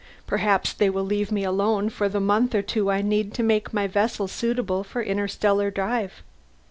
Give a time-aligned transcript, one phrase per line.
[0.25, 3.43] Perhaps they will leave me alone for the month or two more I need to
[3.43, 6.23] make my vessel suitable for interstellar drive.